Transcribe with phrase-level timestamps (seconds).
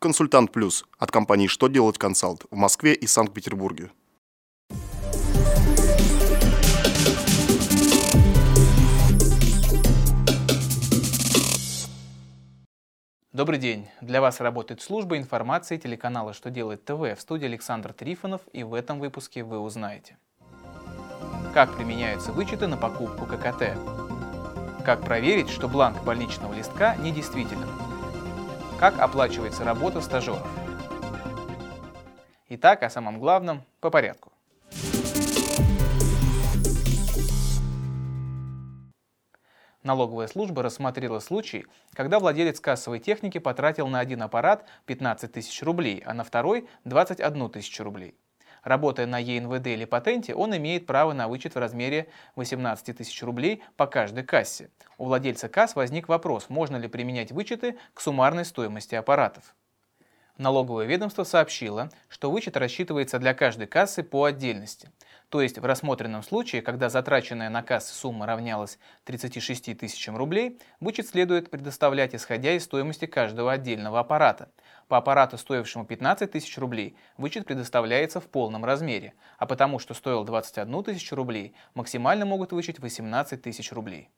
[0.00, 3.90] Консультант Плюс от компании «Что делать консалт» в Москве и Санкт-Петербурге.
[13.32, 13.88] Добрый день!
[14.00, 18.74] Для вас работает служба информации телеканала «Что делает ТВ» в студии Александр Трифонов и в
[18.74, 20.16] этом выпуске вы узнаете.
[21.52, 23.76] Как применяются вычеты на покупку ККТ?
[24.84, 27.97] Как проверить, что бланк больничного листка недействителен?
[28.78, 30.46] Как оплачивается работа стажеров?
[32.48, 34.32] Итак, о самом главном по порядку.
[39.82, 46.00] Налоговая служба рассмотрела случай, когда владелец кассовой техники потратил на один аппарат 15 тысяч рублей,
[46.06, 48.14] а на второй– 21 тысячу рублей.
[48.62, 53.62] Работая на ЕНВД или патенте, он имеет право на вычет в размере 18 тысяч рублей
[53.76, 54.70] по каждой кассе.
[54.96, 59.54] У владельца касс возник вопрос, можно ли применять вычеты к суммарной стоимости аппаратов.
[60.38, 64.88] Налоговое ведомство сообщило, что вычет рассчитывается для каждой кассы по отдельности.
[65.30, 71.08] То есть в рассмотренном случае, когда затраченная на кассы сумма равнялась 36 тысячам рублей, вычет
[71.08, 74.48] следует предоставлять исходя из стоимости каждого отдельного аппарата.
[74.86, 80.22] По аппарату, стоившему 15 тысяч рублей, вычет предоставляется в полном размере, а потому что стоил
[80.22, 84.08] 21 тысячу рублей, максимально могут вычесть 18 тысяч рублей.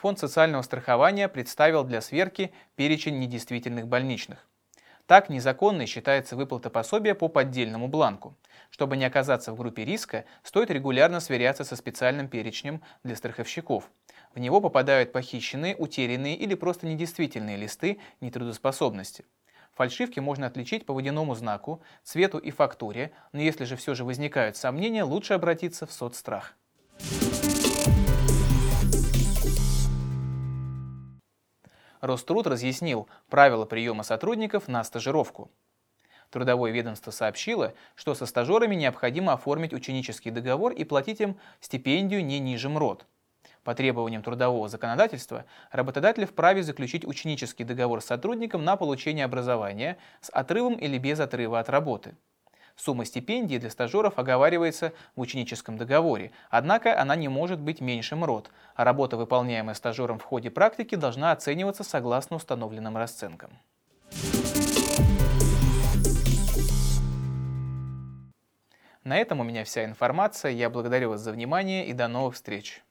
[0.00, 4.46] Фонд социального страхования представил для сверки перечень недействительных больничных.
[5.06, 8.36] Так, незаконной считается выплата пособия по поддельному бланку.
[8.70, 13.90] Чтобы не оказаться в группе риска, стоит регулярно сверяться со специальным перечнем для страховщиков.
[14.32, 19.24] В него попадают похищенные, утерянные или просто недействительные листы нетрудоспособности.
[19.74, 24.56] Фальшивки можно отличить по водяному знаку, цвету и фактуре, но если же все же возникают
[24.56, 26.54] сомнения, лучше обратиться в соцстрах.
[32.00, 35.50] Роструд разъяснил правила приема сотрудников на стажировку.
[36.30, 42.38] Трудовое ведомство сообщило, что со стажерами необходимо оформить ученический договор и платить им стипендию не
[42.38, 43.06] ниже МРОД.
[43.64, 50.30] По требованиям трудового законодательства работодатель вправе заключить ученический договор с сотрудником на получение образования с
[50.30, 52.14] отрывом или без отрыва от работы.
[52.78, 58.50] Сумма стипендии для стажеров оговаривается в ученическом договоре, однако она не может быть меньше МРОД,
[58.76, 63.50] а работа, выполняемая стажером в ходе практики, должна оцениваться согласно установленным расценкам.
[69.02, 70.52] На этом у меня вся информация.
[70.52, 72.84] Я благодарю вас за внимание и до новых встреч.